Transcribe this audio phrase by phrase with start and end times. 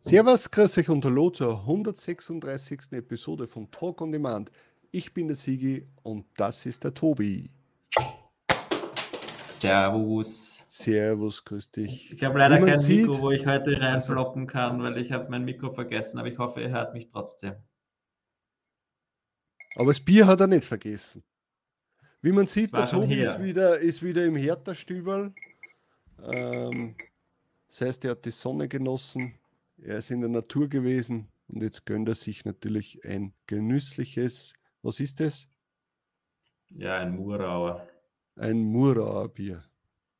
[0.00, 2.92] Servus, grüß euch und hallo zur 136.
[2.92, 4.50] Episode von Talk on Demand.
[4.90, 7.50] Ich bin der Sigi und das ist der Tobi.
[9.50, 10.64] Servus.
[10.68, 12.12] Servus, grüß dich.
[12.12, 15.44] Ich habe leider kein sieht- Mikro, wo ich heute reinploppen kann, weil ich habe mein
[15.44, 17.54] Mikro vergessen, aber ich hoffe, ihr hört mich trotzdem.
[19.74, 21.22] Aber das Bier hat er nicht vergessen.
[22.22, 25.32] Wie man sieht, der Tobi ist wieder, ist wieder im Hertha-Stüberl.
[26.32, 26.96] Ähm,
[27.68, 29.34] das heißt, er hat die Sonne genossen,
[29.82, 35.00] er ist in der Natur gewesen und jetzt gönnt er sich natürlich ein genüssliches, was
[35.00, 35.48] ist das?
[36.70, 37.86] Ja, ein Murauer.
[38.36, 39.64] Ein Murauer Bier.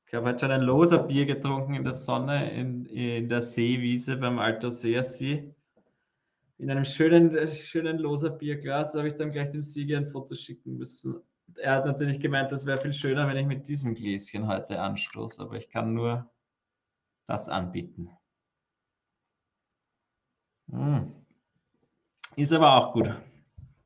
[0.06, 4.16] Ich habe heute schon ein loser Bier getrunken in der Sonne, in, in der Seewiese
[4.16, 5.54] beim Alterseer See.
[6.56, 10.78] In einem schönen, schönen loser Bierglas habe ich dann gleich dem Sieger ein Foto schicken
[10.78, 11.20] müssen.
[11.56, 15.42] Er hat natürlich gemeint, das wäre viel schöner, wenn ich mit diesem Gläschen heute anstoße,
[15.42, 16.30] aber ich kann nur
[17.26, 18.10] das anbieten.
[20.68, 21.10] Mm.
[22.36, 23.10] Ist aber auch gut.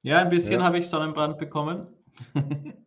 [0.02, 0.66] Ja, ein bisschen Ja.
[0.66, 1.86] habe ich Sonnenbrand bekommen.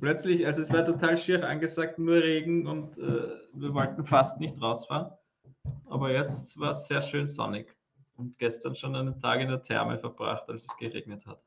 [0.00, 4.60] Plötzlich, also es war total schier angesagt, nur Regen und äh, wir wollten fast nicht
[4.60, 5.12] rausfahren.
[5.86, 7.74] Aber jetzt war es sehr schön sonnig
[8.16, 11.42] und gestern schon einen Tag in der Therme verbracht, als es geregnet hat.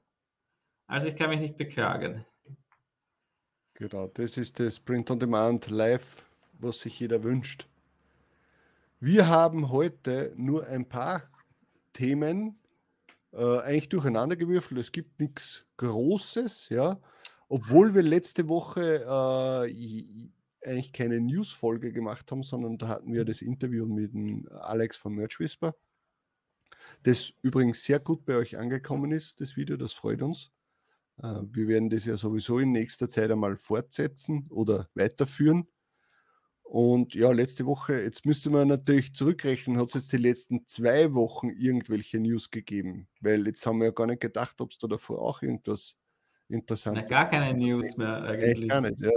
[0.87, 2.25] Also ich kann mich nicht beklagen.
[3.75, 6.25] Genau, das ist das Print on Demand Live,
[6.59, 7.67] was sich jeder wünscht.
[9.03, 11.23] Wir haben heute nur ein paar
[11.91, 12.59] Themen
[13.33, 14.79] äh, eigentlich durcheinander gewürfelt.
[14.79, 17.01] Es gibt nichts Großes, ja.
[17.49, 20.29] Obwohl wir letzte Woche äh,
[20.63, 25.15] eigentlich keine News-Folge gemacht haben, sondern da hatten wir das Interview mit dem Alex von
[25.15, 25.75] Merch Whisper.
[27.01, 30.51] Das übrigens sehr gut bei euch angekommen ist, das Video, das freut uns.
[31.17, 35.67] Äh, Wir werden das ja sowieso in nächster Zeit einmal fortsetzen oder weiterführen.
[36.71, 41.13] Und ja, letzte Woche, jetzt müsste man natürlich zurückrechnen, hat es jetzt die letzten zwei
[41.13, 43.09] Wochen irgendwelche News gegeben?
[43.19, 45.97] Weil jetzt haben wir ja gar nicht gedacht, ob es da davor auch irgendwas
[46.47, 48.69] Na, Interessantes gar keine News mehr eigentlich.
[48.69, 49.11] gar nicht, ja.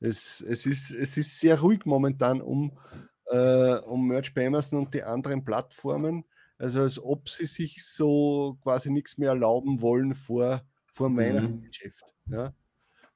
[0.00, 2.78] Es, es, ist, es ist sehr ruhig momentan um,
[3.26, 6.24] äh, um Merch bei Amazon und die anderen Plattformen.
[6.58, 11.16] Also als ob sie sich so quasi nichts mehr erlauben wollen vor, vor Mhm.
[11.16, 12.04] Weihnachtsgeschäft.
[12.26, 12.54] Ja.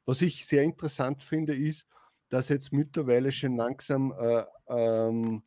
[0.06, 1.86] Was ich sehr interessant finde, ist,
[2.28, 5.42] dass jetzt mittlerweile schon langsam äh, ähm,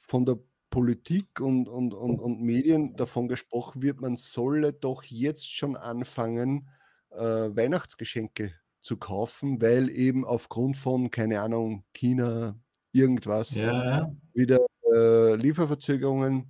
[0.00, 0.38] von der
[0.70, 6.68] Politik und, und, und, und Medien davon gesprochen wird, man solle doch jetzt schon anfangen,
[7.10, 12.58] äh, Weihnachtsgeschenke zu kaufen, weil eben aufgrund von, keine Ahnung, China,
[12.92, 16.48] irgendwas, Ja, wieder äh, Lieferverzögerungen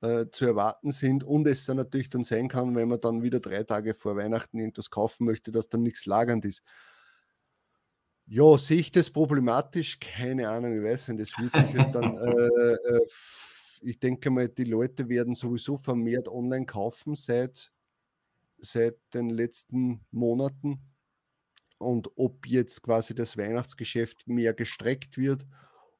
[0.00, 3.40] äh, zu erwarten sind und es dann natürlich dann sein kann, wenn man dann wieder
[3.40, 6.62] drei Tage vor Weihnachten irgendwas kaufen möchte, dass dann nichts lagernd ist.
[8.34, 10.00] Ja, sehe ich das problematisch?
[10.00, 11.20] Keine Ahnung, ich weiß nicht.
[11.20, 13.06] Das wird sich halt dann, äh, äh,
[13.82, 17.70] ich denke mal, die Leute werden sowieso vermehrt online kaufen seit,
[18.56, 20.80] seit den letzten Monaten.
[21.76, 25.44] Und ob jetzt quasi das Weihnachtsgeschäft mehr gestreckt wird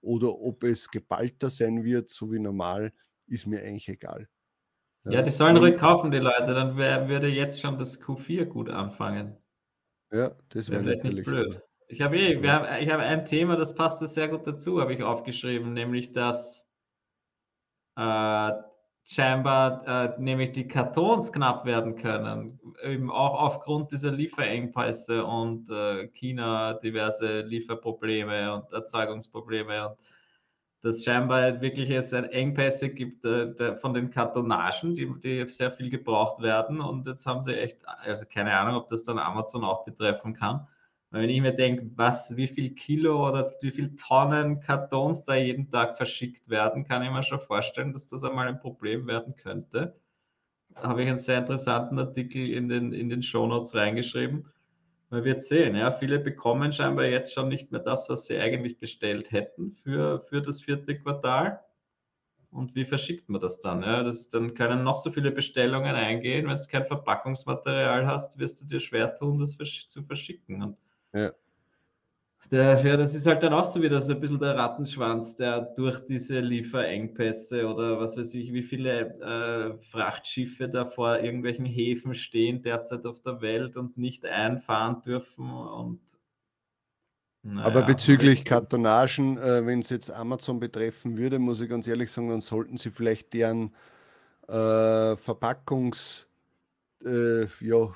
[0.00, 2.94] oder ob es geballter sein wird, so wie normal,
[3.26, 4.26] ist mir eigentlich egal.
[5.04, 8.70] ja, die sollen ruhig kaufen, die Leute, dann wär, würde jetzt schon das Q4 gut
[8.70, 9.36] anfangen.
[10.10, 11.26] Ja, das wäre nicht natürlich.
[11.26, 11.62] blöd.
[11.92, 15.02] Ich habe eh, haben, ich habe ein Thema, das passt sehr gut dazu, habe ich
[15.02, 16.66] aufgeschrieben, nämlich dass
[17.96, 18.52] äh,
[19.04, 26.08] scheinbar äh, nämlich die Kartons knapp werden können, eben auch aufgrund dieser Lieferengpässe und äh,
[26.08, 29.98] China diverse Lieferprobleme und Erzeugungsprobleme und
[30.80, 35.72] dass scheinbar wirklich es ein Engpässe gibt äh, der, von den Kartonagen, die, die sehr
[35.72, 39.62] viel gebraucht werden und jetzt haben sie echt, also keine Ahnung, ob das dann Amazon
[39.62, 40.66] auch betreffen kann.
[41.12, 45.34] Weil wenn ich mir denke, was, wie viel Kilo oder wie viel Tonnen Kartons da
[45.36, 49.36] jeden Tag verschickt werden, kann ich mir schon vorstellen, dass das einmal ein Problem werden
[49.36, 49.94] könnte.
[50.70, 54.48] Da habe ich einen sehr interessanten Artikel in den, in den Shownotes reingeschrieben.
[55.10, 58.78] Man wird sehen, ja, viele bekommen scheinbar jetzt schon nicht mehr das, was sie eigentlich
[58.78, 61.60] bestellt hätten für, für das vierte Quartal.
[62.50, 63.82] Und wie verschickt man das dann?
[63.82, 66.48] Ja, das, dann können noch so viele Bestellungen eingehen.
[66.48, 70.62] Wenn du kein Verpackungsmaterial hast, wirst du dir schwer tun, das zu verschicken.
[70.62, 70.78] Und
[71.14, 71.32] Ja.
[72.50, 75.60] der, ja, das ist halt dann auch so wieder so ein bisschen der Rattenschwanz, der
[75.60, 82.14] durch diese Lieferengpässe oder was weiß ich, wie viele äh, Frachtschiffe da vor irgendwelchen Häfen
[82.14, 85.50] stehen derzeit auf der Welt und nicht einfahren dürfen.
[85.50, 86.00] Und
[87.44, 91.88] Aber naja, bezüglich jetzt- Kartonagen, äh, wenn es jetzt Amazon betreffen würde, muss ich ganz
[91.88, 93.74] ehrlich sagen, dann sollten sie vielleicht deren
[94.48, 96.26] äh, Verpackungs,
[97.04, 97.92] äh, ja,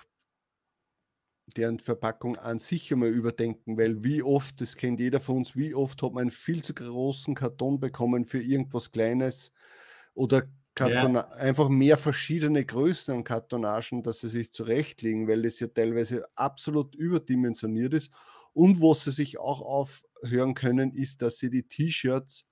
[1.57, 5.75] deren Verpackung an sich einmal überdenken, weil wie oft, das kennt jeder von uns, wie
[5.75, 9.53] oft hat man einen viel zu großen Karton bekommen für irgendwas Kleines
[10.15, 11.29] oder Karton ja.
[11.31, 16.95] einfach mehr verschiedene Größen an Kartonagen, dass sie sich zurechtlegen, weil das ja teilweise absolut
[16.95, 18.13] überdimensioniert ist.
[18.53, 22.47] Und was sie sich auch aufhören können, ist, dass sie die T-Shirts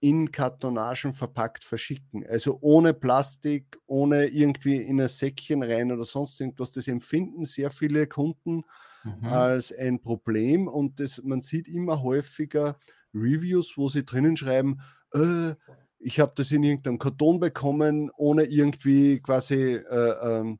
[0.00, 2.26] in Kartonagen verpackt verschicken.
[2.26, 6.72] Also ohne Plastik, ohne irgendwie in ein Säckchen rein oder sonst irgendwas.
[6.72, 8.64] Das empfinden sehr viele Kunden
[9.04, 9.24] mhm.
[9.24, 12.78] als ein Problem und das, man sieht immer häufiger
[13.14, 14.80] Reviews, wo sie drinnen schreiben,
[15.14, 15.54] äh,
[15.98, 20.58] ich habe das in irgendeinem Karton bekommen, ohne irgendwie quasi, äh, ähm,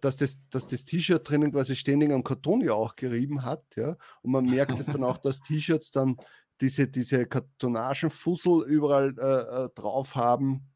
[0.00, 3.76] dass das, dass das T-Shirt drinnen quasi ständig am Karton ja auch gerieben hat.
[3.76, 3.96] Ja?
[4.22, 6.16] Und man merkt es dann auch, dass T-Shirts dann
[6.60, 10.68] diese, diese Kartonagenfussel überall äh, äh, drauf haben.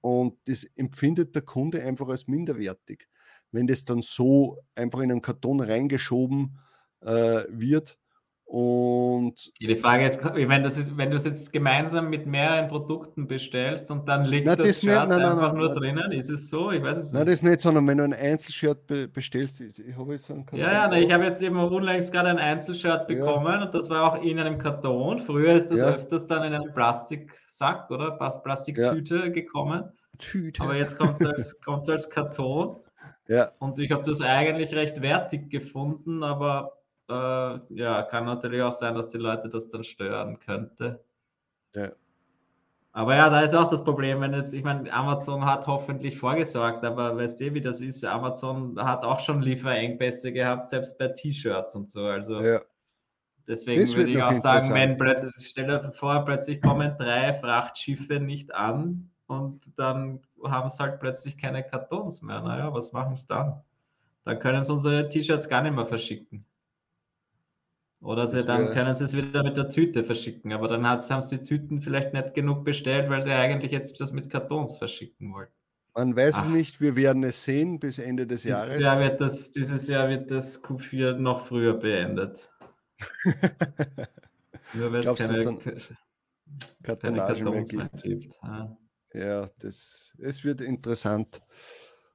[0.00, 3.08] Und das empfindet der Kunde einfach als minderwertig.
[3.52, 6.58] Wenn das dann so einfach in einen Karton reingeschoben
[7.00, 7.98] äh, wird,
[8.46, 12.68] und die Frage ist, ich meine, das ist, wenn du es jetzt gemeinsam mit mehreren
[12.68, 16.28] Produkten bestellst und dann liegt nein, das, das Shirt nein, einfach nein, nur drinnen, ist
[16.28, 16.70] es so?
[16.70, 17.14] Ich weiß es nein, nicht.
[17.14, 20.44] Nein, das ist nicht, sondern wenn du ein Einzelshirt be bestellst, ich habe jetzt einen
[20.44, 20.60] Karton.
[20.60, 23.64] Ja, ja, ich habe jetzt eben unlängst gerade ein Einzelshirt bekommen ja.
[23.64, 25.20] und das war auch in einem Karton.
[25.20, 25.86] Früher ist das ja.
[25.86, 29.28] öfters dann in einem Plastiksack oder Plastiktüte ja.
[29.28, 29.84] gekommen.
[30.18, 30.62] Tüte.
[30.62, 32.76] Aber jetzt kommt es als, kommt's als Karton.
[33.26, 33.50] Ja.
[33.58, 36.72] Und ich habe das eigentlich recht wertig gefunden, aber
[37.08, 41.04] äh, ja, kann natürlich auch sein, dass die Leute das dann stören könnte.
[41.74, 41.92] Ja.
[42.92, 46.84] Aber ja, da ist auch das Problem, wenn jetzt, ich meine, Amazon hat hoffentlich vorgesorgt,
[46.84, 48.04] aber weißt du, wie das ist?
[48.04, 52.06] Amazon hat auch schon Lieferengpässe gehabt, selbst bei T-Shirts und so.
[52.06, 52.60] Also ja.
[53.48, 58.20] deswegen das würde ich auch sagen, wenn plötzlich, stell dir vor, plötzlich kommen drei Frachtschiffe
[58.20, 62.42] nicht an und dann haben es halt plötzlich keine Kartons mehr.
[62.42, 63.60] Naja, was machen sie dann?
[64.24, 66.46] Dann können sie unsere T-Shirts gar nicht mehr verschicken.
[68.04, 71.38] Oder sie, dann können sie es wieder mit der Tüte verschicken, aber dann haben sie
[71.38, 75.54] die Tüten vielleicht nicht genug bestellt, weil sie eigentlich jetzt das mit Kartons verschicken wollten.
[75.94, 78.78] Man weiß es nicht, wir werden es sehen bis Ende des dieses Jahres.
[78.78, 82.50] Jahr wird das, dieses Jahr wird das Q4 noch früher beendet.
[84.74, 85.58] Nur weil es keine
[86.82, 87.74] Kartonagen mehr gibt.
[87.74, 88.76] Mehr gibt ja.
[89.14, 91.40] ja, das, es wird interessant.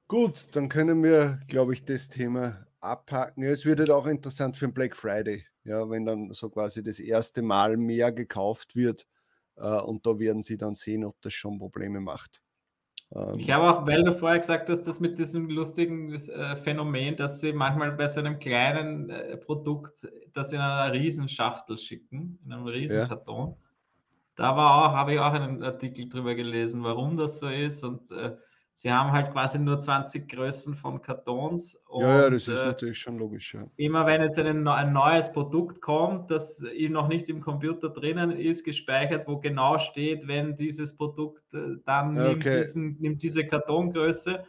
[0.07, 3.43] Gut, dann können wir, glaube ich, das Thema abhaken.
[3.43, 6.99] es wird halt auch interessant für den Black Friday ja, wenn dann so quasi das
[6.99, 9.05] erste Mal mehr gekauft wird
[9.55, 12.41] äh, und da werden sie dann sehen, ob das schon Probleme macht.
[13.13, 17.15] Ähm, ich habe auch, weil du vorher gesagt hast, dass mit diesem lustigen äh, Phänomen,
[17.15, 22.51] dass sie manchmal bei so einem kleinen äh, Produkt das in einer Riesenschachtel schicken, in
[22.51, 23.49] einem Riesenkarton.
[23.49, 23.55] Ja.
[24.35, 28.09] Da war auch, habe ich auch einen Artikel drüber gelesen, warum das so ist und
[28.11, 28.35] äh,
[28.81, 31.75] Sie haben halt quasi nur 20 Größen von Kartons.
[31.89, 33.53] Und, ja, ja, das ist äh, natürlich schon logisch.
[33.53, 33.67] Ja.
[33.75, 38.63] Immer wenn jetzt ein, ein, neues Produkt kommt, das noch nicht im Computer drinnen ist,
[38.63, 44.45] gespeichert, wo genau steht, wenn dieses Produkt äh, dann ja, nimmt, diesen, nimmt, diese Kartongröße,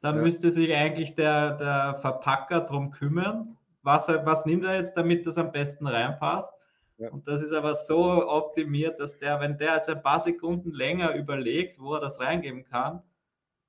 [0.00, 0.22] dann ja.
[0.22, 3.58] müsste sich eigentlich der, der Verpacker darum kümmern.
[3.82, 6.54] Was, was nimmt er jetzt, damit das am besten reinpasst?
[6.96, 7.10] Ja.
[7.10, 11.14] Und das ist aber so optimiert, dass der, wenn der jetzt ein paar Sekunden länger
[11.14, 13.02] überlegt, wo er das reingeben kann,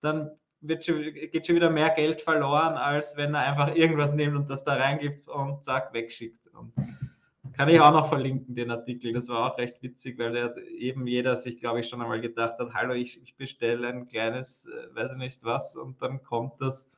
[0.05, 0.31] dann
[0.61, 4.49] wird schon, geht schon wieder mehr Geld verloren, als wenn er einfach irgendwas nimmt und
[4.49, 6.47] das da reingibt und zack, wegschickt.
[6.53, 6.73] Und
[7.53, 9.13] kann ich auch noch verlinken, den Artikel.
[9.13, 12.59] Das war auch recht witzig, weil der, eben jeder sich, glaube ich, schon einmal gedacht
[12.59, 16.61] hat, hallo, ich, ich bestelle ein kleines, äh, weiß ich nicht was, und dann kommt
[16.61, 16.89] das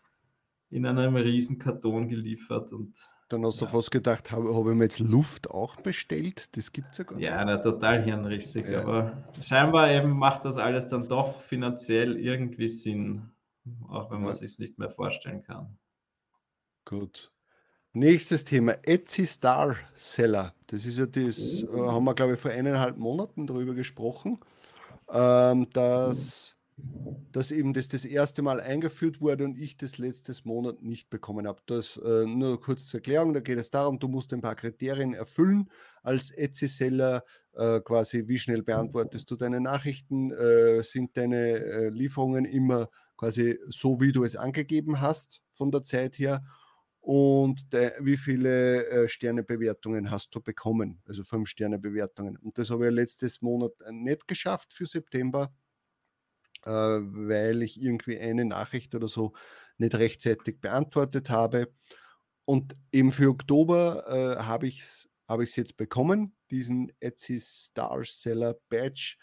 [0.69, 4.85] in einem riesen Karton geliefert und dann hast du fast gedacht, habe, habe ich mir
[4.85, 6.55] jetzt Luft auch bestellt?
[6.55, 7.25] Das gibt es ja gar nicht.
[7.25, 8.67] Ja, na, total hirnrissig.
[8.67, 8.81] Ja.
[8.81, 13.29] Aber scheinbar eben macht das alles dann doch finanziell irgendwie Sinn.
[13.89, 14.35] Auch wenn man ja.
[14.35, 15.77] sich nicht mehr vorstellen kann.
[16.85, 17.31] Gut.
[17.93, 20.53] Nächstes Thema, Etsy Star Seller.
[20.67, 24.39] Das ist ja das, äh, haben wir glaube ich vor eineinhalb Monaten darüber gesprochen,
[25.09, 26.56] ähm, dass
[27.31, 31.47] dass eben das das erste Mal eingeführt wurde und ich das letztes Monat nicht bekommen
[31.47, 31.61] habe.
[31.65, 35.13] Das äh, nur kurz zur Erklärung, da geht es darum, du musst ein paar Kriterien
[35.13, 35.69] erfüllen
[36.03, 42.45] als Etsy-Seller, äh, quasi wie schnell beantwortest du deine Nachrichten, äh, sind deine äh, Lieferungen
[42.45, 46.43] immer quasi so, wie du es angegeben hast von der Zeit her
[47.01, 52.37] und de, wie viele äh, Sternebewertungen hast du bekommen, also fünf Sternebewertungen.
[52.37, 55.51] Und das habe ich letztes Monat äh, nicht geschafft für September
[56.63, 59.33] weil ich irgendwie eine Nachricht oder so
[59.77, 61.71] nicht rechtzeitig beantwortet habe.
[62.45, 68.55] Und eben für Oktober äh, habe ich es hab jetzt bekommen, diesen Etsy Star Seller
[68.69, 69.15] Badge.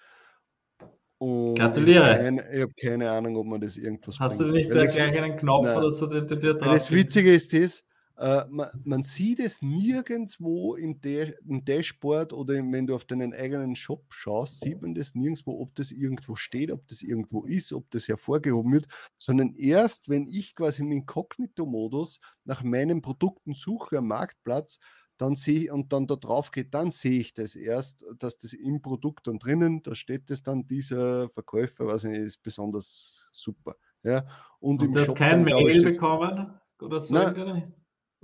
[1.18, 2.04] Und Gratuliere.
[2.04, 4.50] Ich habe keine, hab keine, Ahnung, ob man das irgendwas Hast bringt.
[4.50, 7.52] du nicht da gleich einen Knopf nein, oder so, der dir drauf Das Witzige ist
[7.52, 7.82] das,
[8.16, 13.34] Äh, man, man, sieht es nirgendwo im, De im Dashboard oder wenn du auf deinen
[13.34, 17.72] eigenen Shop schaust, sieht man das nirgendwo, ob das irgendwo steht, ob das irgendwo ist,
[17.72, 18.86] ob das hervorgehoben wird,
[19.18, 24.78] sondern erst, wenn ich quasi im Inkognito-Modus nach meinen Produkten suche am Marktplatz,
[25.16, 28.80] dann sehe und dann da drauf geht, dann sehe ich das erst, dass das im
[28.80, 33.76] Produkt dann drinnen, da steht es dann, dieser Verkäufer, was ist besonders super.
[34.04, 34.24] Ja,
[34.60, 37.14] und, und im du hast kein Mail bekommen oder so?
[37.14, 37.74] Nein,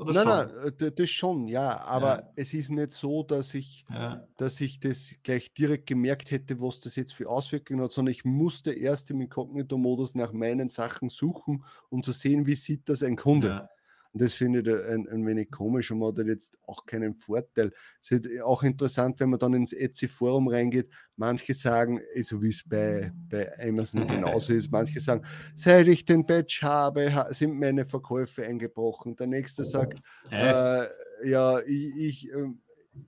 [0.01, 0.75] oder nein, schon?
[0.79, 1.81] nein, das schon, ja.
[1.81, 2.33] Aber ja.
[2.37, 4.27] es ist nicht so, dass ich, ja.
[4.37, 8.25] dass ich das gleich direkt gemerkt hätte, was das jetzt für Auswirkungen hat, sondern ich
[8.25, 13.17] musste erst im Inkognito-Modus nach meinen Sachen suchen, um zu sehen, wie sieht das ein
[13.17, 13.49] Kunde.
[13.49, 13.69] Ja.
[14.13, 17.73] Und das finde ich ein, ein wenig komisch und man hat jetzt auch keinen Vorteil.
[18.03, 20.91] Es ist auch interessant, wenn man dann ins Etsy-Forum reingeht.
[21.17, 25.25] Manche sagen, eh, so wie es bei, bei Amazon genauso ist, manche sagen,
[25.55, 29.15] seit ich den Badge habe, sind meine Verkäufe eingebrochen.
[29.15, 30.01] Der nächste sagt,
[30.31, 30.87] äh,
[31.25, 32.61] ja, ich, ich ähm,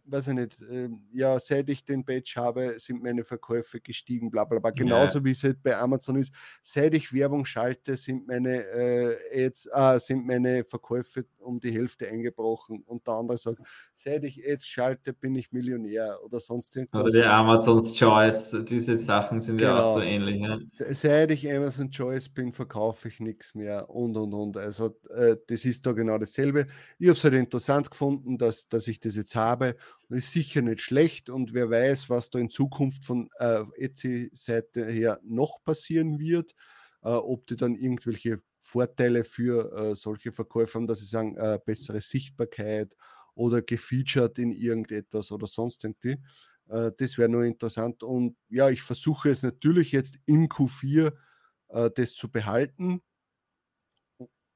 [0.04, 4.44] weiß ich nicht, äh, ja, seit ich den Badge habe, sind meine Verkäufe gestiegen, bla
[4.44, 4.70] bla bla.
[4.70, 5.24] Genauso ja.
[5.24, 6.32] wie es halt bei Amazon ist.
[6.62, 12.08] Seit ich Werbung schalte, sind meine äh, Ads, äh, sind meine Verkäufe um die Hälfte
[12.08, 12.82] eingebrochen.
[12.86, 13.60] Und der andere sagt,
[13.94, 17.02] seit ich Ads schalte, bin ich Millionär oder sonst irgendwas.
[17.02, 19.70] Oder die Amazons Choice, diese Sachen sind genau.
[19.70, 20.10] ja auch so genau.
[20.10, 20.40] ähnlich.
[20.40, 20.58] Ja?
[20.94, 24.56] Seit ich Amazon Choice bin, verkaufe ich nichts mehr und und und.
[24.56, 26.66] Also äh, das ist da genau dasselbe.
[26.98, 29.76] Ich habe es halt interessant gefunden, dass, dass ich das jetzt habe
[30.08, 31.30] ist sicher nicht schlecht.
[31.30, 36.52] Und wer weiß, was da in Zukunft von äh, Etsy-Seite her noch passieren wird,
[37.02, 41.58] äh, ob die dann irgendwelche Vorteile für äh, solche Verkäufer haben, dass sie sagen, äh,
[41.64, 42.96] bessere Sichtbarkeit
[43.34, 46.18] oder gefeatured in irgendetwas oder sonst irgendwie.
[46.68, 48.02] Äh, das wäre nur interessant.
[48.02, 51.12] Und ja, ich versuche es natürlich jetzt im Q4
[51.68, 53.02] äh, das zu behalten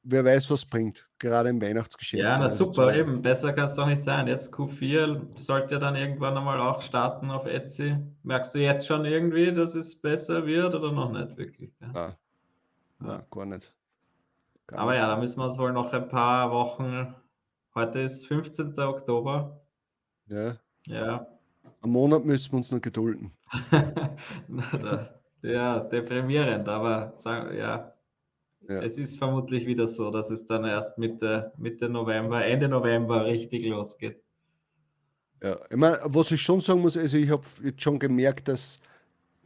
[0.08, 2.22] wer weiß, was bringt, gerade im Weihnachtsgeschäft.
[2.22, 4.28] Ja, na also super, eben, besser kann es doch nicht sein.
[4.28, 7.96] Jetzt Q4 sollte ja dann irgendwann einmal auch starten auf Etsy.
[8.22, 11.72] Merkst du jetzt schon irgendwie, dass es besser wird oder noch nicht wirklich?
[11.80, 12.16] Ja, ja.
[13.06, 13.72] ja gar nicht.
[14.68, 15.00] Gar Aber nicht.
[15.00, 17.14] ja, da müssen wir uns wohl noch ein paar Wochen.
[17.74, 18.78] Heute ist 15.
[18.78, 19.60] Oktober.
[20.28, 20.56] Ja.
[20.86, 21.26] Ja.
[21.82, 23.32] Am Monat müssen wir uns noch gedulden.
[25.42, 27.14] ja, deprimierend, aber
[27.56, 27.92] ja,
[28.68, 28.82] ja.
[28.82, 33.64] Es ist vermutlich wieder so, dass es dann erst Mitte, Mitte November, Ende November richtig
[33.66, 34.20] losgeht.
[35.42, 38.80] Ja, ich meine, was ich schon sagen muss, also ich habe jetzt schon gemerkt, dass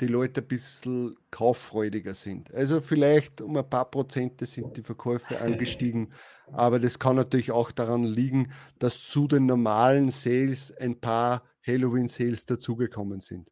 [0.00, 2.52] die Leute ein bisschen kauffreudiger sind.
[2.54, 6.12] Also vielleicht um ein paar Prozente sind die Verkäufe angestiegen,
[6.52, 12.46] aber das kann natürlich auch daran liegen, dass zu den normalen Sales ein paar Halloween-Sales
[12.46, 13.50] dazugekommen sind.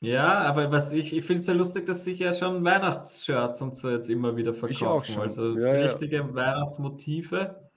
[0.00, 3.76] Ja, aber was ich, ich finde es ja lustig, dass sich ja schon Weihnachtsshirts und
[3.76, 4.74] so jetzt immer wieder verkaufen.
[4.74, 5.22] Ich auch schon.
[5.22, 6.34] Also ja, richtige ja.
[6.34, 7.70] Weihnachtsmotive,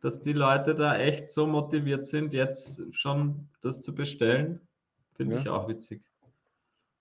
[0.00, 4.60] dass die Leute da echt so motiviert sind, jetzt schon das zu bestellen,
[5.14, 5.40] finde ja.
[5.40, 6.02] ich auch witzig.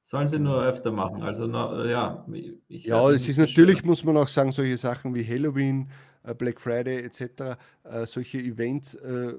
[0.01, 1.23] Sollen sie nur öfter machen.
[1.23, 2.25] Also na, ja,
[2.67, 3.87] ich ja, es ist natürlich, schön.
[3.87, 5.89] muss man auch sagen, solche Sachen wie Halloween,
[6.23, 9.33] äh, Black Friday etc., äh, solche Events äh,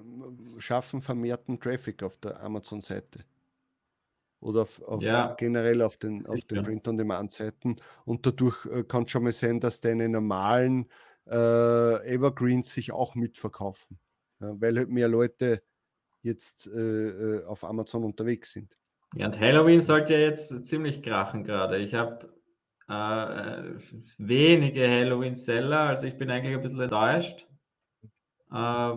[0.58, 3.20] schaffen vermehrten Traffic auf der Amazon-Seite
[4.44, 7.76] oder auf, auf ja, generell auf den, auf den Print-on-Demand-Seiten.
[8.04, 10.86] Und dadurch äh, kann es schon mal sein, dass deine normalen
[11.26, 13.98] äh, Evergreens sich auch mitverkaufen,
[14.40, 15.62] ja, weil halt mehr Leute
[16.22, 18.76] jetzt äh, äh, auf Amazon unterwegs sind.
[19.14, 21.78] Ja, und Halloween sollte ja jetzt ziemlich krachen gerade.
[21.78, 22.28] Ich habe
[22.88, 23.78] äh,
[24.18, 27.46] wenige Halloween-Seller, also ich bin eigentlich ein bisschen enttäuscht.
[28.52, 28.96] Äh,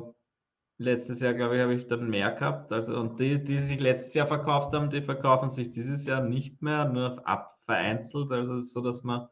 [0.77, 2.71] letztes Jahr, glaube ich, habe ich dann mehr gehabt.
[2.71, 6.61] Also, und die, die sich letztes Jahr verkauft haben, die verkaufen sich dieses Jahr nicht
[6.61, 8.31] mehr, nur ab vereinzelt.
[8.31, 9.27] Also so, dass man,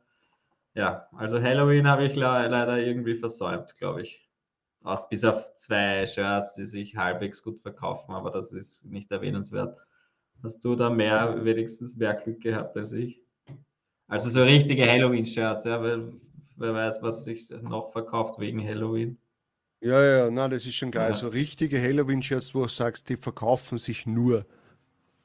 [0.75, 4.21] ja, also Halloween habe ich leider irgendwie versäumt, glaube ich.
[4.83, 9.79] Aus, bis auf zwei Shirts, die sich halbwegs gut verkaufen, aber das ist nicht erwähnenswert.
[10.43, 13.23] Hast du da mehr, wenigstens mehr Glück gehabt als ich?
[14.07, 16.13] Also so richtige Halloween-Shirts, ja, weil
[16.57, 19.17] wer weiß, was sich noch verkauft wegen Halloween.
[19.85, 21.11] Ja, ja, na, das ist schon geil.
[21.11, 21.15] Ja.
[21.15, 24.47] So richtige Halloween-Shirts, wo du sagst, die verkaufen sich nur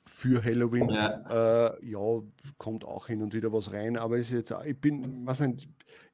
[0.04, 0.90] für Halloween.
[0.90, 1.68] Ja.
[1.70, 2.20] Äh, ja,
[2.58, 5.66] kommt auch hin und wieder was rein, aber ist jetzt, ich bin, was ich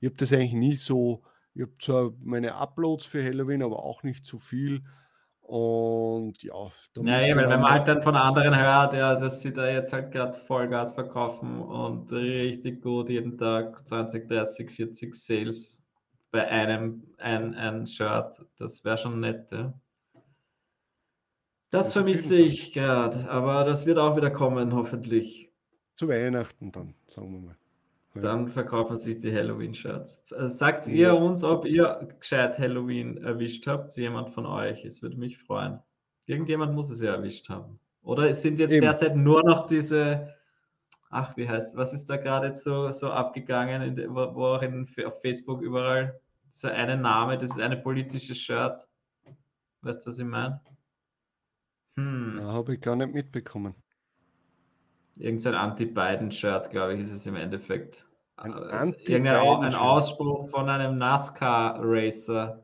[0.04, 1.22] habe das eigentlich nie so,
[1.54, 4.84] ich habe zwar meine Uploads für Halloween, aber auch nicht zu viel.
[5.40, 9.52] Und ja, da ja, eben, wenn man halt dann von anderen hört, ja, dass sie
[9.52, 15.85] da jetzt halt gerade Vollgas verkaufen und richtig gut jeden Tag 20, 30, 40 Sales
[16.36, 18.44] bei einem ein, ein Shirt.
[18.58, 19.50] Das wäre schon nett.
[19.50, 19.72] Ja.
[21.70, 25.50] Das vermisse ich gerade, aber das wird auch wieder kommen, hoffentlich.
[25.94, 27.56] Zu Weihnachten dann, sagen wir mal.
[28.20, 30.30] Dann verkaufen sich die Halloween-Shirts.
[30.32, 33.94] Äh, sagt ihr uns, ob ihr gescheit Halloween erwischt habt?
[33.96, 34.84] Jemand von euch?
[34.84, 35.80] Es würde mich freuen.
[36.26, 37.78] Irgendjemand muss es ja erwischt haben.
[38.02, 38.82] Oder es sind jetzt Eben.
[38.82, 40.34] derzeit nur noch diese,
[41.10, 45.20] ach, wie heißt, was ist da gerade so, so abgegangen, wo, wo, auch in, auf
[45.20, 46.18] Facebook überall
[46.56, 48.80] dieser eine Name, das ist eine politische Shirt.
[49.82, 50.60] Weißt du, was ich meine?
[51.98, 52.40] Hm.
[52.42, 53.74] Habe ich gar nicht mitbekommen.
[55.16, 58.06] Irgend so ein Anti-Biden-Shirt, glaube ich, ist es im Endeffekt.
[58.36, 62.62] Ein, äh, ein Ausspruch von einem NASCAR-Racer.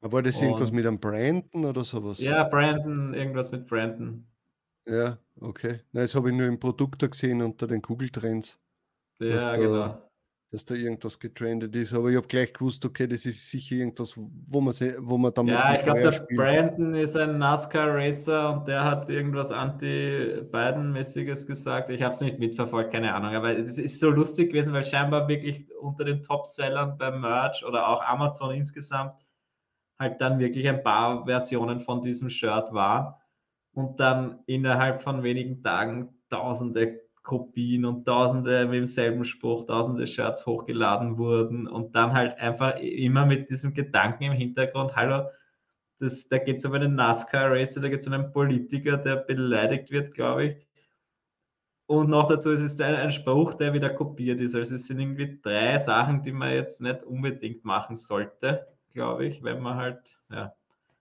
[0.00, 2.18] Aber das Und, irgendwas mit einem Brandon oder sowas?
[2.18, 4.26] Ja, Brandon, irgendwas mit Brandon.
[4.86, 5.80] Ja, okay.
[5.92, 8.60] Na, das habe ich nur im Produkt gesehen unter den Google Trends.
[9.20, 10.03] Ja, genau
[10.54, 14.14] dass da irgendwas getrendet ist, aber ich habe gleich gewusst, okay, das ist sicher irgendwas,
[14.16, 16.38] wo man, wo man dann Ja, ich glaube, der spielt.
[16.38, 21.90] Brandon ist ein NASCAR-Racer und der hat irgendwas anti-Biden-mäßiges gesagt.
[21.90, 25.26] Ich habe es nicht mitverfolgt, keine Ahnung, aber es ist so lustig gewesen, weil scheinbar
[25.26, 29.26] wirklich unter den Top-Sellern beim Merch oder auch Amazon insgesamt
[29.98, 33.20] halt dann wirklich ein paar Versionen von diesem Shirt war
[33.72, 40.46] und dann innerhalb von wenigen Tagen tausende Kopien und tausende mit demselben Spruch, tausende Shirts
[40.46, 45.28] hochgeladen wurden und dann halt einfach immer mit diesem Gedanken im Hintergrund, hallo,
[45.98, 49.90] das, da geht es um einen NASCAR-Racer, da geht es um einen Politiker, der beleidigt
[49.90, 50.66] wird, glaube ich.
[51.86, 54.54] Und noch dazu es ist ein, ein, Spruch, der wieder kopiert ist.
[54.54, 59.42] Also es sind irgendwie drei Sachen, die man jetzt nicht unbedingt machen sollte, glaube ich,
[59.42, 60.54] wenn man halt, ja.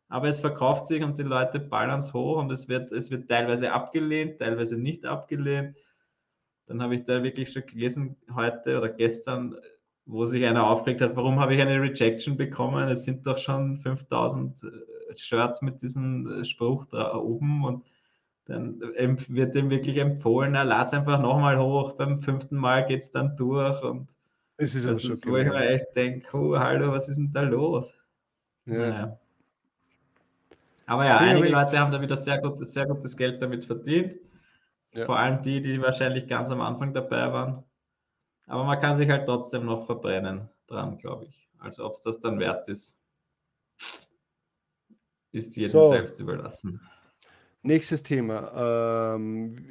[0.07, 3.29] Aber es verkauft sich und die Leute ballern es hoch und es wird, es wird
[3.29, 5.75] teilweise abgelehnt, teilweise nicht abgelehnt
[6.73, 9.55] dann habe ich da wirklich schon gelesen heute oder gestern,
[10.05, 12.89] wo sich einer aufgeregt hat, warum habe ich eine Rejection bekommen?
[12.89, 17.85] Es sind doch schon 5000 äh, Shirts mit diesem äh, Spruch da oben und
[18.45, 23.03] dann wird dem wirklich empfohlen, er lad es einfach nochmal hoch, beim fünften Mal geht
[23.03, 24.09] es dann durch und
[24.57, 27.41] es ist das ist, wo ich mir echt denke, oh, hallo, was ist denn da
[27.41, 27.93] los?
[28.65, 28.77] Ja.
[28.77, 29.19] Naja.
[30.87, 34.17] Aber ja, einige Leute haben damit sehr gutes, sehr gutes Geld damit verdient.
[34.93, 35.05] Ja.
[35.05, 37.63] Vor allem die, die wahrscheinlich ganz am Anfang dabei waren.
[38.45, 41.49] Aber man kann sich halt trotzdem noch verbrennen dran, glaube ich.
[41.59, 42.99] Also ob es das dann wert ist,
[45.31, 45.89] ist jedem so.
[45.89, 46.79] selbst überlassen.
[47.63, 49.15] Nächstes Thema.
[49.15, 49.65] Ähm,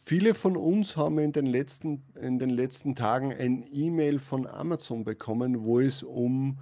[0.00, 5.04] viele von uns haben in den letzten, in den letzten Tagen ein E-Mail von Amazon
[5.04, 6.58] bekommen, wo es um,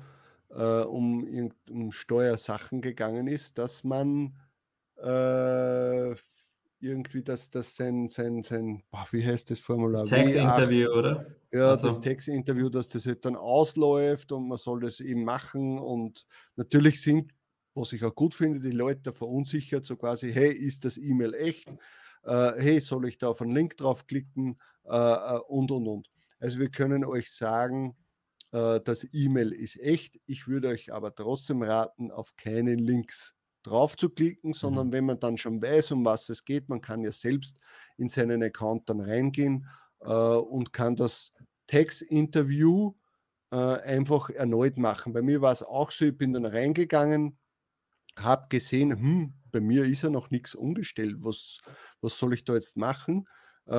[0.51, 4.35] äh, um, um Steuersachen gegangen ist, dass man
[4.97, 6.17] äh,
[6.83, 10.03] irgendwie, dass das sein, sein, sein boah, wie heißt das Formular?
[10.03, 11.27] Das Text-Interview, oder?
[11.53, 11.87] Ja, also.
[11.87, 15.79] das Text-Interview, dass das halt dann ausläuft und man soll das eben machen.
[15.79, 17.33] Und natürlich sind,
[17.75, 21.69] was ich auch gut finde, die Leute verunsichert, so quasi, hey, ist das E-Mail echt?
[22.25, 24.59] Äh, hey, soll ich da auf einen Link draufklicken?
[24.85, 26.11] Äh, äh, und, und, und.
[26.39, 27.97] Also wir können euch sagen,
[28.53, 30.21] äh, das E-Mail ist echt.
[30.27, 34.93] Ich würde euch aber trotzdem raten, auf keine Links drauf zu klicken, sondern mhm.
[34.93, 37.59] wenn man dann schon weiß, um was es geht, man kann ja selbst
[37.97, 39.67] in seinen Account dann reingehen
[40.01, 41.33] äh, und kann das
[41.67, 42.95] Text-Interview
[43.51, 45.13] äh, einfach erneut machen.
[45.13, 47.39] Bei mir war es auch so, ich bin dann reingegangen,
[48.19, 51.61] habe gesehen, hm, bei mir ist ja noch nichts umgestellt, was,
[52.01, 53.27] was soll ich da jetzt machen?
[53.67, 53.75] Äh,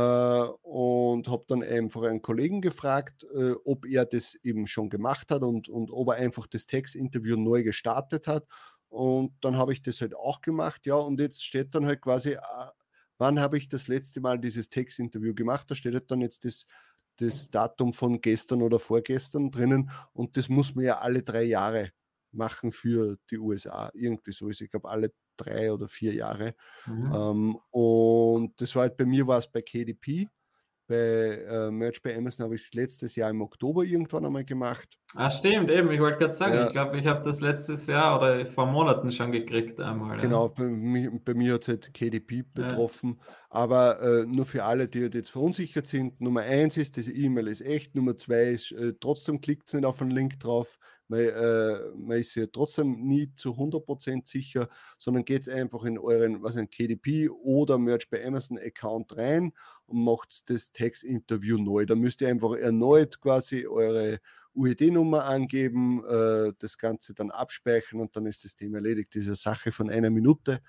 [0.62, 5.44] und habe dann einfach einen Kollegen gefragt, äh, ob er das eben schon gemacht hat
[5.44, 8.48] und, und ob er einfach das Textinterview neu gestartet hat.
[8.94, 12.34] Und dann habe ich das halt auch gemacht, ja, und jetzt steht dann halt quasi,
[12.34, 12.40] äh,
[13.18, 15.72] wann habe ich das letzte Mal dieses Textinterview gemacht?
[15.72, 16.68] Da steht halt dann jetzt das,
[17.16, 21.92] das Datum von gestern oder vorgestern drinnen und das muss man ja alle drei Jahre
[22.32, 23.90] machen für die USA.
[23.96, 26.54] Irgendwie so ist, ich glaube, alle drei oder vier Jahre.
[26.86, 27.14] Mhm.
[27.16, 30.30] Ähm, und das war halt bei mir war es bei KDP
[30.88, 34.98] bei äh, Merch bei Amazon habe ich es letztes Jahr im Oktober irgendwann einmal gemacht.
[35.16, 35.92] Ah, stimmt, eben.
[35.92, 36.68] Ich wollte gerade sagen, ja.
[36.68, 40.18] ich glaube, ich habe das letztes Jahr oder vor Monaten schon gekriegt einmal.
[40.20, 40.54] Genau, ja.
[40.56, 43.20] bei, bei, mir hat es halt KDP betroffen.
[43.20, 43.36] Ja.
[43.50, 47.48] Aber äh, nur für alle, die halt jetzt verunsichert sind, Nummer eins ist, das E-Mail
[47.48, 47.96] ist echt.
[47.96, 50.78] Nummer zwei ist, äh, trotzdem klickt es nicht auf einen Link drauf.
[51.14, 56.42] Man, äh, man ist ja trotzdem nie zu 100% sicher, sondern geht einfach in euren
[56.42, 59.54] was ein KDP oder Merch bei Amazon Account rein
[59.86, 61.86] und macht das Textinterview neu.
[61.86, 64.20] Da müsst ihr einfach erneut quasi eure
[64.56, 69.14] UED-Nummer angeben, äh, das Ganze dann abspeichern und dann ist das Thema erledigt.
[69.14, 70.62] Diese Sache von einer Minute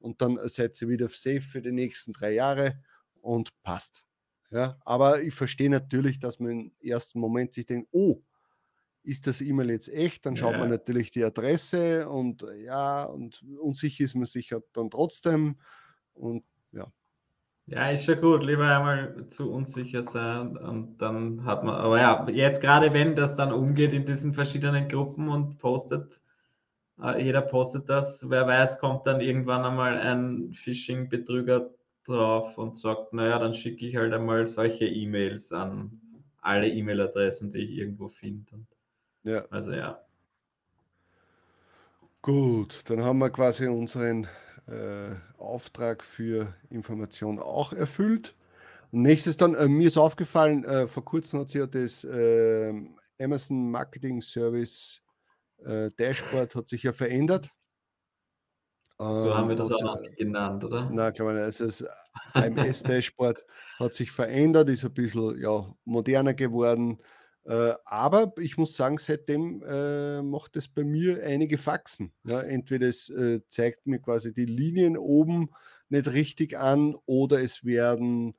[0.00, 2.82] und dann seid ihr wieder safe für die nächsten drei Jahre
[3.20, 4.04] und passt.
[4.50, 8.20] Ja, aber ich verstehe natürlich, dass man im ersten Moment sich denkt, oh,
[9.04, 10.26] ist das E-Mail jetzt echt?
[10.26, 10.58] Dann schaut ja.
[10.58, 15.56] man natürlich die Adresse und ja, und unsicher ist man sich dann trotzdem.
[16.14, 16.86] Und ja.
[17.66, 18.44] Ja, ist schon gut.
[18.44, 23.34] Lieber einmal zu unsicher sein und dann hat man, aber ja, jetzt gerade wenn das
[23.34, 26.20] dann umgeht in diesen verschiedenen Gruppen und postet,
[27.00, 31.70] äh, jeder postet das, wer weiß, kommt dann irgendwann einmal ein Phishing-Betrüger
[32.04, 36.00] drauf und sagt, naja, dann schicke ich halt einmal solche E-Mails an
[36.40, 38.66] alle E-Mail-Adressen, die ich irgendwo finde.
[39.24, 39.46] Ja.
[39.50, 40.00] Also ja.
[42.22, 44.28] Gut, dann haben wir quasi unseren
[44.68, 48.36] äh, Auftrag für Information auch erfüllt.
[48.92, 53.70] Nächstes dann, äh, mir ist aufgefallen, äh, vor kurzem hat sich ja das ähm, Amazon
[53.70, 55.02] Marketing Service
[55.64, 57.50] äh, Dashboard hat sich ja verändert.
[58.98, 60.86] So haben wir das Ähm, auch hat- noch nicht genannt, oder?
[61.12, 61.60] Glaube ich nicht.
[61.60, 61.84] Also das
[62.34, 63.44] AMS-Dashboard
[63.80, 66.98] hat sich verändert, ist ein bisschen ja, moderner geworden.
[67.44, 72.12] Äh, aber ich muss sagen, seitdem äh, macht es bei mir einige Faxen.
[72.24, 75.50] Ja, entweder es äh, zeigt mir quasi die Linien oben
[75.88, 78.34] nicht richtig an oder es werden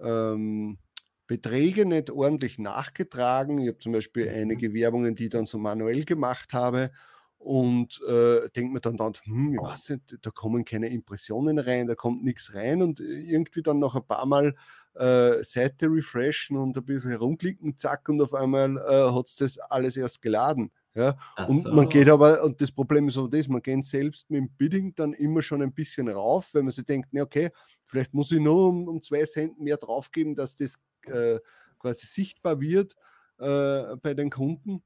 [0.00, 0.78] ähm,
[1.26, 3.58] Beträge nicht ordentlich nachgetragen.
[3.58, 4.30] Ich habe zum Beispiel Mhm.
[4.30, 6.90] einige Werbungen, die ich dann so manuell gemacht habe
[7.38, 11.86] und äh, denke mir dann, dann hm, ich weiß nicht, da kommen keine Impressionen rein,
[11.86, 14.54] da kommt nichts rein und irgendwie dann noch ein paar Mal
[14.98, 19.58] äh, Seite refreshen und ein bisschen herumklicken, zack, und auf einmal äh, hat es das
[19.58, 20.72] alles erst geladen.
[20.94, 21.16] Ja?
[21.36, 21.72] Ach Und so.
[21.72, 24.94] man geht aber, und das Problem ist aber das, man geht selbst mit dem Bidding
[24.96, 27.50] dann immer schon ein bisschen rauf, wenn man sich denkt, ne, okay,
[27.86, 31.38] vielleicht muss ich nur um, um zwei Cent mehr draufgeben, dass das äh,
[31.78, 32.96] quasi sichtbar wird
[33.38, 34.82] äh, bei den Kunden.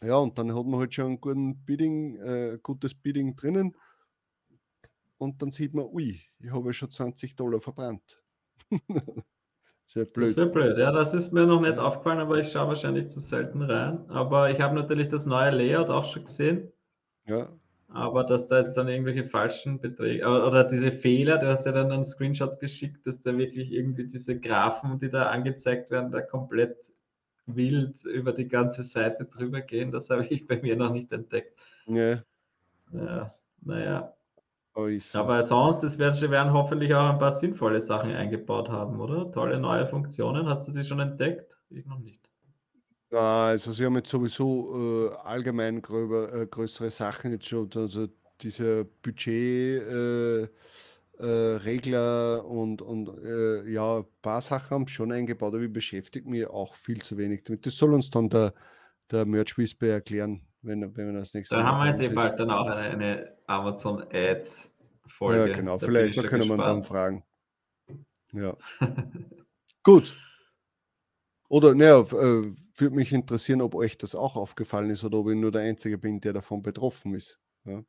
[0.00, 3.76] Ja, und dann hat man halt schon guten Bidding, äh, gutes Bidding drinnen.
[5.18, 8.22] Und dann sieht man, ui, ich habe ja schon 20 Dollar verbrannt.
[9.86, 10.36] Sehr Das blöd.
[10.36, 10.78] wäre blöd.
[10.78, 14.08] Ja, das ist mir noch nicht aufgefallen, aber ich schaue wahrscheinlich zu selten rein.
[14.10, 16.70] Aber ich habe natürlich das neue Layout auch schon gesehen.
[17.26, 17.48] Ja,
[17.88, 21.90] Aber dass da jetzt dann irgendwelche falschen Beträge oder diese Fehler, du hast ja dann
[21.92, 26.76] einen Screenshot geschickt, dass da wirklich irgendwie diese Graphen, die da angezeigt werden, da komplett
[27.46, 29.90] wild über die ganze Seite drüber gehen.
[29.92, 31.60] Das habe ich bei mir noch nicht entdeckt.
[31.86, 32.24] ja,
[32.92, 34.14] Ja, naja.
[35.14, 39.30] Aber sonst, es werden, sie werden hoffentlich auch ein paar sinnvolle Sachen eingebaut haben, oder?
[39.32, 40.46] Tolle neue Funktionen.
[40.46, 41.58] Hast du die schon entdeckt?
[41.70, 42.28] Ich noch nicht.
[43.10, 48.08] Also sie haben jetzt sowieso äh, allgemein gröber, äh, größere Sachen jetzt schon, also
[48.40, 55.54] diese Budget äh, äh, Regler und, und äh, ja, ein paar Sachen haben schon eingebaut,
[55.54, 57.66] aber ich beschäftige mich auch viel zu wenig damit.
[57.66, 58.54] Das soll uns dann der,
[59.10, 62.14] der Merch Whisper erklären, wenn, wenn wir das nächste Da Mal haben wir jetzt eh
[62.14, 64.70] bald dann auch eine, eine Amazon Ads
[65.06, 65.50] Folge.
[65.50, 67.24] Ja, genau, Da vielleicht da können wir dann fragen.
[68.32, 68.56] Ja,
[69.82, 70.16] gut.
[71.48, 75.36] Oder, naja, äh, würde mich interessieren, ob euch das auch aufgefallen ist oder ob ich
[75.36, 77.40] nur der Einzige bin, der davon betroffen ist.
[77.64, 77.82] Ja.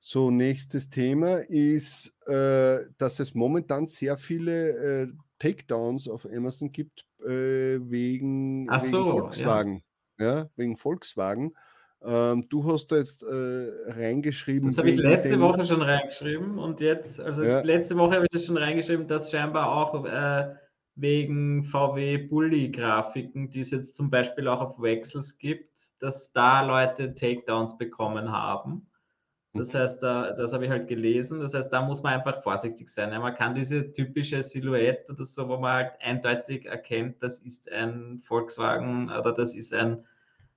[0.00, 7.06] So, nächstes Thema ist, äh, dass es momentan sehr viele äh, Takedowns auf Amazon gibt
[7.20, 9.10] äh, wegen, wegen so, ja.
[9.10, 9.82] Volkswagen.
[10.18, 10.48] Ja.
[10.56, 11.54] wegen Volkswagen.
[12.02, 14.68] Ähm, du hast da jetzt äh, reingeschrieben.
[14.68, 17.60] Das habe ich letzte dem- Woche schon reingeschrieben und jetzt, also Ja.
[17.62, 20.54] letzte Woche habe ich das schon reingeschrieben, dass scheinbar auch äh,
[20.94, 27.14] wegen VW Bully-Grafiken, die es jetzt zum Beispiel auch auf Wechsels gibt, dass da Leute
[27.14, 28.86] Takedowns bekommen haben.
[29.54, 31.40] Das heißt, da, das habe ich halt gelesen.
[31.40, 33.12] Das heißt, da muss man einfach vorsichtig sein.
[33.12, 37.70] Ja, man kann diese typische Silhouette oder so, wo man halt eindeutig erkennt, das ist
[37.72, 40.04] ein Volkswagen oder das ist ein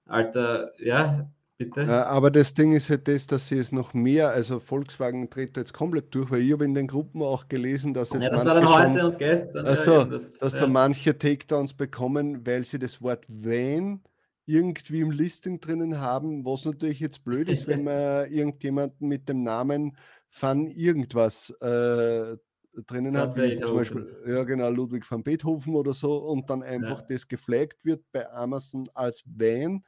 [0.06, 2.06] alter, ja, bitte.
[2.06, 5.62] Aber das Ding ist halt das, dass sie es noch mehr, also Volkswagen dreht da
[5.62, 8.46] jetzt komplett durch, weil ich habe in den Gruppen auch gelesen, dass jetzt ja, das
[8.46, 9.68] war manche dann schon, heute und gestern.
[9.68, 10.60] Ach so, ja, das, dass ja.
[10.60, 14.02] da manche Takedowns bekommen, weil sie das Wort Van
[14.46, 19.44] irgendwie im Listing drinnen haben, was natürlich jetzt blöd ist, wenn man irgendjemanden mit dem
[19.44, 19.98] Namen
[20.40, 22.38] Van irgendwas äh,
[22.86, 23.76] drinnen Van hat, wie zum.
[23.76, 27.08] Beispiel, ja genau, Ludwig van Beethoven oder so, und dann einfach Ja.
[27.10, 29.84] das geflaggt wird bei Amazon als Van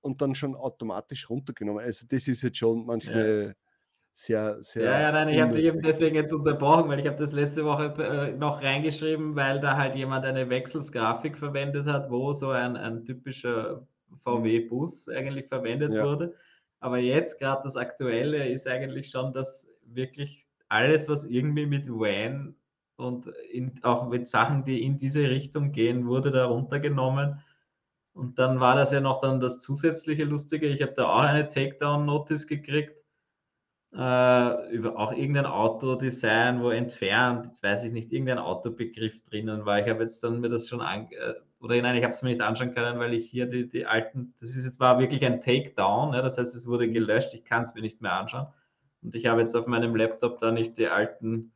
[0.00, 1.82] und dann schon automatisch runtergenommen.
[1.84, 3.54] Also das ist jetzt schon manchmal
[4.12, 4.84] sehr, sehr.
[4.84, 7.64] Ja, ja, nein, ich habe dich eben deswegen jetzt unterbrochen, weil ich habe das letzte
[7.64, 12.76] Woche äh, noch reingeschrieben, weil da halt jemand eine Wechselsgrafik verwendet hat, wo so ein,
[12.76, 13.86] ein typischer
[14.22, 16.04] VW-Bus eigentlich verwendet Ja.
[16.04, 16.34] wurde.
[16.80, 22.54] Aber jetzt gerade das Aktuelle ist eigentlich schon, dass wirklich alles, was irgendwie mit Van
[22.96, 27.42] und in, auch mit Sachen, die in diese Richtung gehen, wurde da runtergenommen.
[28.12, 30.68] Und dann war das ja noch dann das zusätzliche Lustige.
[30.68, 33.04] Ich habe da auch eine Takedown-Notice gekriegt
[33.94, 39.80] äh, über auch irgendein Autodesign, wo entfernt, weiß ich nicht, irgendein Autobegriff drinnen war.
[39.80, 42.28] Ich habe jetzt dann mir das schon an, äh, oder nein, ich habe es mir
[42.28, 45.40] nicht anschauen können, weil ich hier die, die alten, das ist jetzt war wirklich ein
[45.40, 48.48] Takedown, ja, das heißt, es wurde gelöscht, ich kann es mir nicht mehr anschauen.
[49.02, 51.52] Und ich habe jetzt auf meinem Laptop da nicht die alten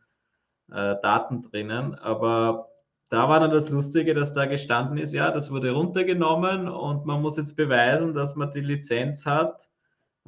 [0.71, 1.94] äh, Daten drinnen.
[1.94, 2.71] Aber
[3.11, 7.23] da war dann das Lustige, dass da gestanden ist, ja, das wurde runtergenommen und man
[7.23, 9.67] muss jetzt beweisen, dass man die Lizenz hat.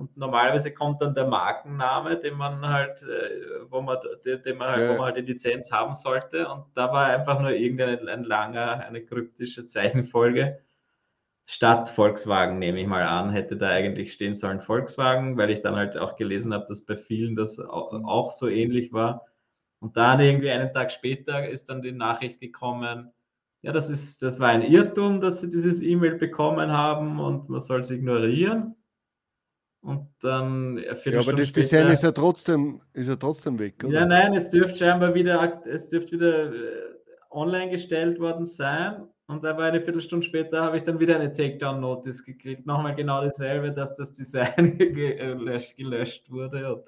[0.00, 4.80] Und normalerweise kommt dann der Markenname, den man halt, äh, wo man, den man halt,
[4.80, 4.88] ja.
[4.88, 6.48] wo man halt die Lizenz haben sollte.
[6.48, 10.58] Und da war einfach nur irgendein ein langer, eine kryptische Zeichenfolge.
[11.46, 15.76] Statt Volkswagen, nehme ich mal an, hätte da eigentlich stehen sollen Volkswagen, weil ich dann
[15.76, 19.26] halt auch gelesen habe, dass bei vielen das auch so ähnlich war.
[19.80, 23.12] Und dann irgendwie einen Tag später ist dann die Nachricht gekommen,
[23.60, 27.60] ja, das ist, das war ein Irrtum, dass sie dieses E-Mail bekommen haben und man
[27.60, 28.76] soll es ignorieren.
[29.82, 34.00] Und dann ja, aber das später, Design ist ja trotzdem, ist ja trotzdem weg, oder?
[34.00, 36.90] Ja, nein, es dürfte scheinbar wieder, es dürfte wieder äh,
[37.30, 39.08] online gestellt worden sein.
[39.26, 42.66] Und aber eine Viertelstunde später habe ich dann wieder eine Takedown-Notice gekriegt.
[42.66, 46.74] Nochmal genau dasselbe, dass das Design gelöscht, gelöscht wurde.
[46.74, 46.84] Und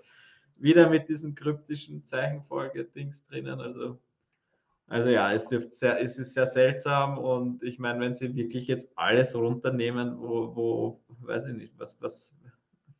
[0.57, 3.61] wieder mit diesen kryptischen Zeichenfolge-Dings drinnen.
[3.61, 3.98] Also,
[4.87, 8.90] also ja, es, sehr, es ist sehr seltsam und ich meine, wenn sie wirklich jetzt
[8.96, 12.37] alles runternehmen, wo, wo weiß ich nicht, was, was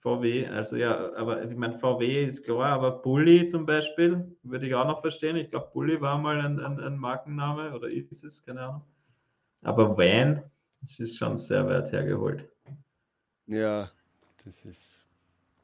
[0.03, 4.75] VW, also ja, aber ich meine, VW ist klar, aber Bulli zum Beispiel, würde ich
[4.75, 5.37] auch noch verstehen.
[5.37, 8.83] Ich glaube, Bulli war mal ein, ein, ein, Markenname oder ist es, keine Ahnung.
[9.63, 10.43] Aber Van,
[10.81, 12.49] das ist schon sehr weit hergeholt.
[13.47, 13.91] Ja,
[14.45, 14.99] das ist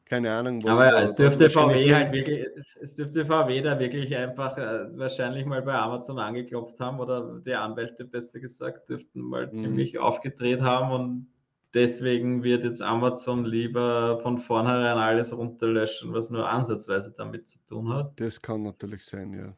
[0.04, 0.62] keine Ahnung.
[0.64, 2.46] Was Aber es dürfte VW halt wirklich,
[2.80, 7.54] es dürfte VW da wirklich einfach äh, wahrscheinlich mal bei Amazon angeklopft haben oder die
[7.54, 9.54] Anwälte besser gesagt dürften mal mhm.
[9.54, 11.26] ziemlich aufgedreht haben und
[11.74, 17.92] deswegen wird jetzt Amazon lieber von vornherein alles runterlöschen, was nur ansatzweise damit zu tun
[17.92, 18.18] hat.
[18.20, 19.54] Das kann natürlich sein, ja.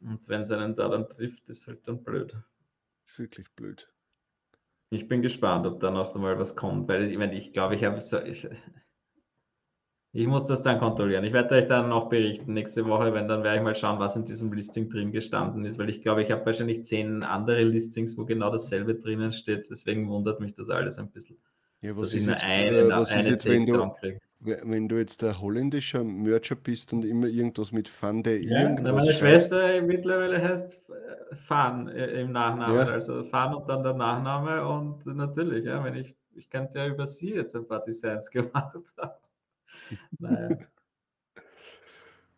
[0.00, 2.36] Und wenn es einen da dann trifft, ist halt dann blöd.
[3.04, 3.88] Ist wirklich blöd.
[4.90, 7.84] Ich bin gespannt, ob da noch mal was kommt, weil ich meine, ich glaube, ich
[7.84, 8.48] habe so, ich,
[10.18, 11.22] ich muss das dann kontrollieren.
[11.22, 14.16] Ich werde euch dann noch berichten nächste Woche, wenn dann werde ich mal schauen, was
[14.16, 18.18] in diesem Listing drin gestanden ist, weil ich glaube, ich habe wahrscheinlich zehn andere Listings,
[18.18, 19.70] wo genau dasselbe drinnen steht.
[19.70, 21.36] Deswegen wundert mich das alles ein bisschen.
[21.82, 23.92] Ja, was ist jetzt, eine, äh, was ist jetzt wenn, du,
[24.40, 29.12] wenn du jetzt der holländischer Mercher bist und immer irgendwas mit Fande ja, irgendwas Meine
[29.12, 29.86] Schwester heißt.
[29.86, 30.82] mittlerweile heißt
[31.46, 32.92] Fan äh, im Nachnamen, ja.
[32.92, 37.06] also Fan und dann der Nachname und natürlich, ja, wenn ich, ich könnte ja über
[37.06, 39.27] sie jetzt ein paar Designs gemacht haben.
[40.18, 40.58] Naja.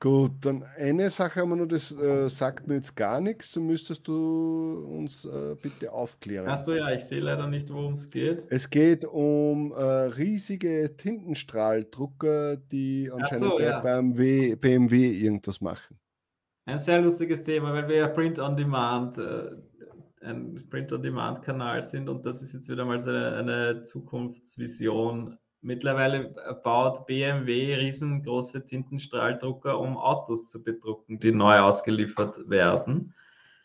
[0.03, 3.61] Gut, dann eine Sache haben wir noch, das äh, sagt mir jetzt gar nichts, so
[3.61, 6.49] müsstest du uns äh, bitte aufklären.
[6.49, 8.47] Achso, ja, ich sehe leider nicht, worum es geht.
[8.49, 13.81] Es geht um äh, riesige Tintenstrahldrucker, die anscheinend so, ja.
[13.81, 15.99] beim w, BMW irgendwas machen.
[16.65, 19.51] Ein sehr lustiges Thema, weil wir ja Print on Demand, äh,
[20.23, 23.83] ein Print on Demand Kanal sind und das ist jetzt wieder mal so eine, eine
[23.83, 33.15] Zukunftsvision Mittlerweile baut BMW riesengroße Tintenstrahldrucker, um Autos zu bedrucken, die neu ausgeliefert werden.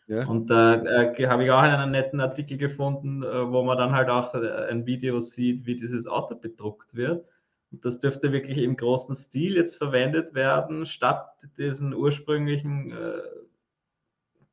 [0.08, 0.28] Ja.
[0.28, 4.10] Und da äh, habe ich auch einen netten Artikel gefunden, äh, wo man dann halt
[4.10, 7.26] auch äh, ein Video sieht, wie dieses Auto bedruckt wird.
[7.72, 11.28] Und das dürfte wirklich im großen Stil jetzt verwendet werden, statt
[11.58, 13.22] diesen ursprünglichen äh,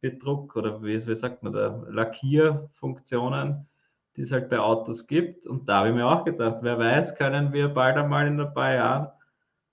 [0.00, 3.68] Bedruck oder wie, wie sagt man da, Lackierfunktionen
[4.16, 5.46] die es halt bei Autos gibt.
[5.46, 8.52] Und da habe ich mir auch gedacht, wer weiß, können wir bald einmal in ein
[8.52, 9.08] paar Jahren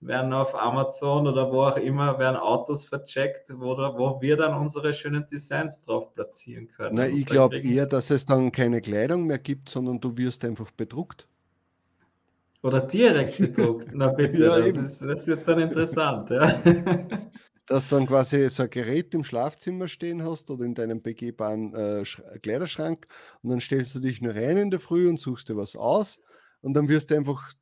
[0.00, 4.94] werden auf Amazon oder wo auch immer werden Autos vercheckt, wo, wo wir dann unsere
[4.94, 6.94] schönen Designs drauf platzieren können.
[6.94, 10.70] Na, ich glaube eher, dass es dann keine Kleidung mehr gibt, sondern du wirst einfach
[10.70, 11.28] bedruckt.
[12.62, 13.88] Oder direkt bedruckt.
[13.92, 16.30] Na bitte, ja, das, ist, das, wird dann interessant.
[16.30, 16.62] Ja.
[17.70, 21.74] dass du dann quasi so ein Gerät im Schlafzimmer stehen hast oder in deinem begehbaren
[21.74, 22.04] äh,
[22.42, 23.06] Kleiderschrank
[23.42, 26.20] und dann stellst du dich nur rein in der Früh und suchst dir was aus
[26.62, 27.52] und dann wirst du einfach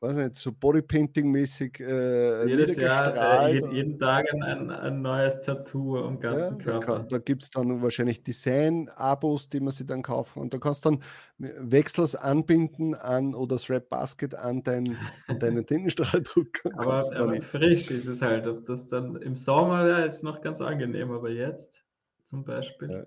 [0.00, 6.20] weiß nicht, so Bodypainting-mäßig äh, Jedes Jahr, äh, jeden Tag ein, ein, neues Tattoo am
[6.20, 6.98] ganzen ja, Körper.
[7.00, 10.84] Da, da gibt es dann wahrscheinlich Design-Abos, die man sich dann kaufen und da kannst
[10.84, 11.02] du dann
[11.38, 16.64] Wechsels anbinden an oder das Rap Basket an, dein, an deinen Tintenstrahldruck.
[16.74, 18.46] aber, aber frisch ist es halt.
[18.46, 21.84] Ob das dann im Sommer ja, ist noch ganz angenehm, aber jetzt
[22.24, 22.90] zum Beispiel.
[22.90, 23.04] Ja.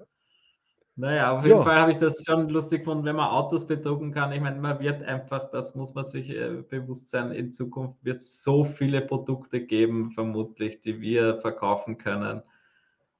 [1.02, 1.64] Naja, auf jeden ja.
[1.64, 4.32] Fall habe ich das schon lustig gefunden, wenn man Autos bedrucken kann.
[4.34, 8.22] Ich meine, man wird einfach, das muss man sich äh, bewusst sein, in Zukunft wird
[8.22, 12.44] es so viele Produkte geben, vermutlich, die wir verkaufen können.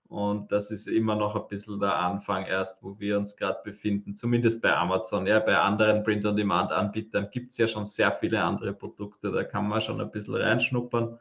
[0.10, 4.16] Und das ist immer noch ein bisschen der Anfang erst, wo wir uns gerade befinden,
[4.16, 5.26] zumindest bei Amazon.
[5.26, 9.82] Ja, bei anderen Print-on-Demand-Anbietern gibt es ja schon sehr viele andere Produkte, da kann man
[9.82, 11.18] schon ein bisschen reinschnuppern.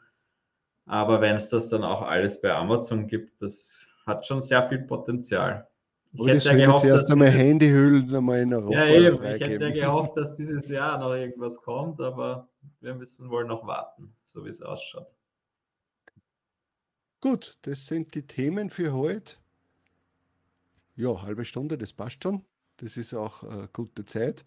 [0.85, 4.81] Aber wenn es das dann auch alles bei Amazon gibt, das hat schon sehr viel
[4.81, 5.70] Potenzial.
[6.13, 7.31] Ich hätte ja gehofft, erst dass einmal.
[7.31, 8.75] Handyhüllen einmal in Europa.
[8.75, 9.25] Ja, eben.
[9.25, 12.49] Ich hätte ja gehofft, dass dieses Jahr noch irgendwas kommt, aber
[12.81, 15.15] wir müssen wohl noch warten, so wie es ausschaut.
[17.21, 19.37] Gut, das sind die Themen für heute.
[20.97, 22.45] Ja, halbe Stunde, das passt schon.
[22.79, 24.45] Das ist auch äh, gute Zeit.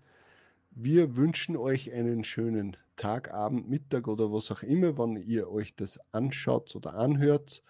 [0.72, 5.76] Wir wünschen euch einen schönen Tag, Abend, Mittag oder was auch immer, wann ihr euch
[5.76, 7.64] das anschaut oder anhört.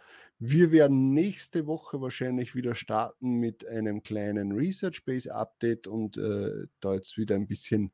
[0.46, 6.68] Wir werden nächste Woche wahrscheinlich wieder starten mit einem kleinen Research Base Update und äh,
[6.82, 7.94] da jetzt wieder ein bisschen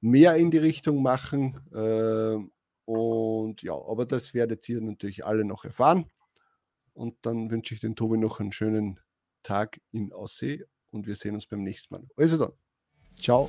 [0.00, 1.60] mehr in die Richtung machen.
[1.72, 2.44] Äh,
[2.84, 6.10] und ja, aber das werdet ihr natürlich alle noch erfahren.
[6.94, 8.98] Und dann wünsche ich den Tobi noch einen schönen
[9.44, 12.08] Tag in Aussee und wir sehen uns beim nächsten Mal.
[12.16, 12.52] Also dann,
[13.20, 13.48] ciao.